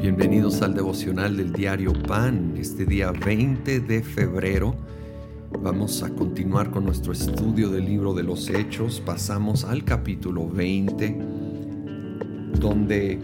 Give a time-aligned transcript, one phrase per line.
[0.00, 2.54] Bienvenidos al devocional del diario Pan.
[2.56, 4.76] Este día 20 de febrero
[5.60, 9.00] vamos a continuar con nuestro estudio del libro de los Hechos.
[9.00, 11.16] Pasamos al capítulo 20,
[12.60, 13.18] donde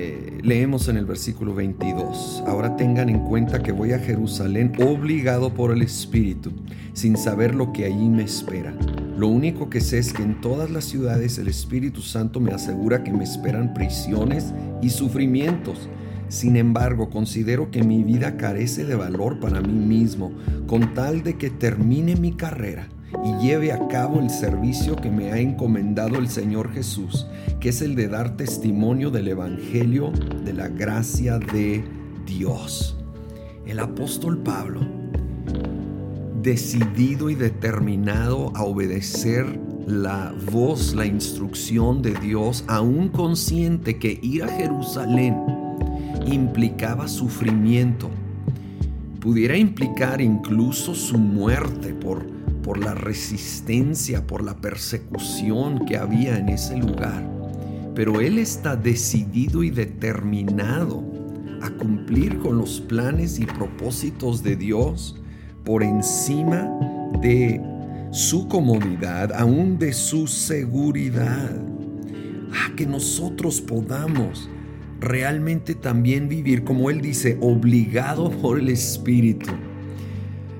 [0.00, 2.44] eh, leemos en el versículo 22.
[2.46, 6.52] Ahora tengan en cuenta que voy a Jerusalén obligado por el Espíritu,
[6.92, 8.72] sin saber lo que allí me espera.
[9.16, 13.02] Lo único que sé es que en todas las ciudades el Espíritu Santo me asegura
[13.02, 15.88] que me esperan prisiones y sufrimientos.
[16.28, 20.30] Sin embargo, considero que mi vida carece de valor para mí mismo,
[20.68, 22.88] con tal de que termine mi carrera
[23.24, 27.26] y lleve a cabo el servicio que me ha encomendado el Señor Jesús,
[27.60, 30.12] que es el de dar testimonio del Evangelio
[30.44, 31.84] de la gracia de
[32.26, 32.96] Dios.
[33.66, 34.80] El apóstol Pablo
[36.42, 44.44] decidido y determinado a obedecer la voz, la instrucción de Dios, aún consciente que ir
[44.44, 45.36] a Jerusalén
[46.26, 48.10] implicaba sufrimiento,
[49.20, 52.37] pudiera implicar incluso su muerte por,
[52.68, 57.26] por la resistencia, por la persecución que había en ese lugar.
[57.94, 61.02] Pero él está decidido y determinado
[61.62, 65.16] a cumplir con los planes y propósitos de Dios
[65.64, 66.70] por encima
[67.22, 67.58] de
[68.10, 71.50] su comodidad, aún de su seguridad.
[72.52, 74.50] A que nosotros podamos
[75.00, 79.52] realmente también vivir, como Él dice, obligado por el Espíritu.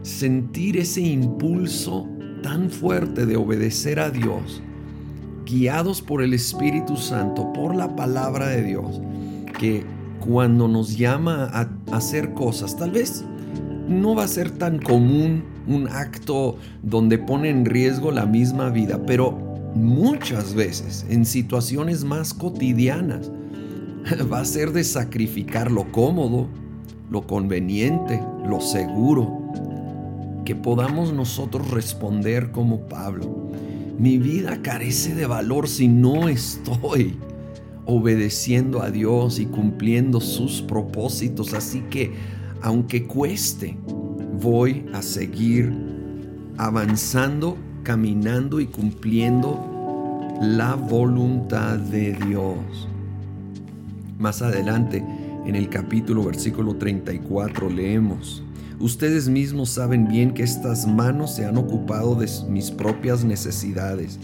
[0.09, 2.09] Sentir ese impulso
[2.42, 4.62] tan fuerte de obedecer a Dios,
[5.45, 9.03] guiados por el Espíritu Santo, por la palabra de Dios,
[9.59, 9.84] que
[10.19, 13.23] cuando nos llama a hacer cosas, tal vez
[13.87, 19.05] no va a ser tan común un acto donde pone en riesgo la misma vida,
[19.06, 19.33] pero
[19.75, 23.31] muchas veces en situaciones más cotidianas
[24.33, 26.48] va a ser de sacrificar lo cómodo,
[27.11, 29.47] lo conveniente, lo seguro,
[30.48, 33.50] que podamos nosotros responder como Pablo.
[33.98, 37.19] Mi vida carece de valor si no estoy
[37.84, 42.14] obedeciendo a Dios y cumpliendo sus propósitos, así que
[42.62, 43.76] aunque cueste,
[44.41, 45.70] voy a seguir
[46.56, 49.60] avanzando, caminando y cumpliendo
[50.41, 52.88] la voluntad de Dios.
[54.19, 55.04] Más adelante,
[55.44, 58.42] en el capítulo versículo 34, leemos,
[58.80, 64.19] Ustedes mismos saben bien que estas manos se han ocupado de mis propias necesidades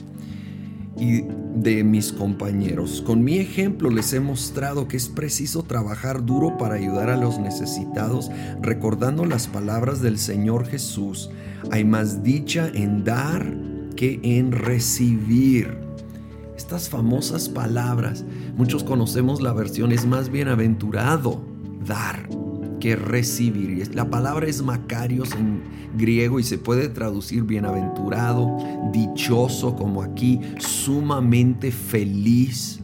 [0.96, 1.22] y
[1.56, 3.02] de mis compañeros.
[3.04, 7.38] Con mi ejemplo les he mostrado que es preciso trabajar duro para ayudar a los
[7.38, 8.30] necesitados,
[8.60, 11.30] recordando las palabras del Señor Jesús.
[11.70, 13.56] Hay más dicha en dar
[13.96, 15.78] que en recibir.
[16.56, 18.24] Estas famosas palabras,
[18.56, 21.42] muchos conocemos la versión, es más bienaventurado
[21.84, 22.28] dar
[22.84, 23.94] que recibir.
[23.94, 25.62] La palabra es Macarios en
[25.96, 28.58] griego y se puede traducir bienaventurado,
[28.92, 32.80] dichoso como aquí, sumamente feliz.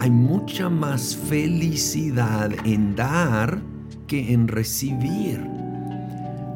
[0.00, 3.60] Hay mucha más felicidad en dar
[4.06, 5.46] que en recibir.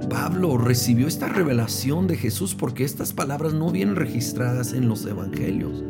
[0.08, 5.84] Pablo recibió esta revelación de Jesús porque estas palabras no vienen registradas en los evangelios.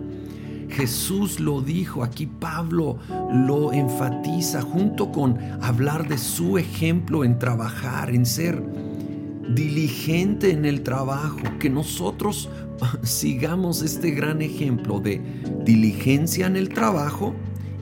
[0.78, 2.99] Jesús lo dijo, aquí Pablo
[3.33, 8.62] lo enfatiza junto con hablar de su ejemplo en trabajar, en ser
[9.56, 12.49] diligente en el trabajo, que nosotros
[13.03, 15.21] sigamos este gran ejemplo de
[15.65, 17.34] diligencia en el trabajo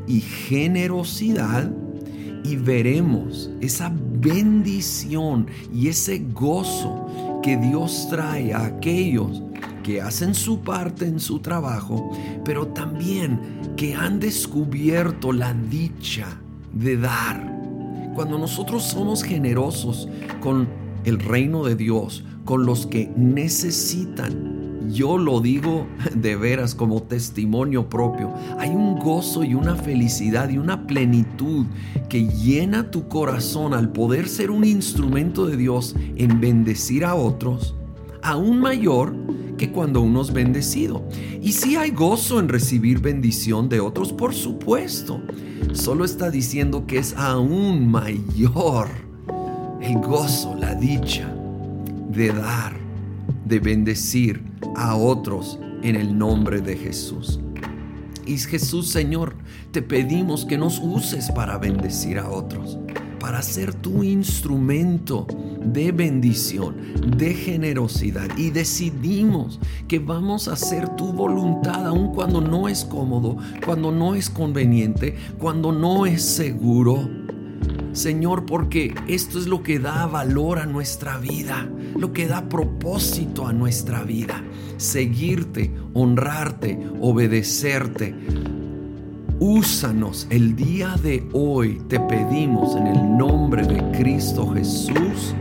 [0.06, 1.70] y generosidad
[2.44, 9.42] y veremos esa bendición y ese gozo que Dios trae a aquellos
[9.86, 12.10] que hacen su parte en su trabajo,
[12.44, 13.38] pero también
[13.76, 16.26] que han descubierto la dicha
[16.72, 17.56] de dar.
[18.16, 20.08] Cuando nosotros somos generosos
[20.40, 20.66] con
[21.04, 25.86] el reino de Dios, con los que necesitan, yo lo digo
[26.16, 31.64] de veras como testimonio propio, hay un gozo y una felicidad y una plenitud
[32.08, 37.76] que llena tu corazón al poder ser un instrumento de Dios en bendecir a otros,
[38.20, 39.25] aún mayor
[39.56, 41.02] que cuando uno es bendecido.
[41.40, 45.20] Y si hay gozo en recibir bendición de otros, por supuesto.
[45.72, 48.88] Solo está diciendo que es aún mayor
[49.80, 51.32] el gozo, la dicha
[52.10, 52.74] de dar,
[53.44, 54.42] de bendecir
[54.74, 57.40] a otros en el nombre de Jesús.
[58.26, 59.36] Y Jesús, Señor,
[59.70, 62.78] te pedimos que nos uses para bendecir a otros
[63.26, 65.26] para ser tu instrumento
[65.60, 66.76] de bendición,
[67.18, 69.58] de generosidad y decidimos
[69.88, 75.16] que vamos a hacer tu voluntad aun cuando no es cómodo, cuando no es conveniente,
[75.40, 77.10] cuando no es seguro.
[77.90, 83.48] Señor, porque esto es lo que da valor a nuestra vida, lo que da propósito
[83.48, 84.40] a nuestra vida.
[84.76, 88.14] Seguirte, honrarte, obedecerte.
[89.38, 95.34] Úsanos el día de hoy, te pedimos en el nombre de Cristo Jesús.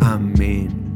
[0.00, 0.91] Amén.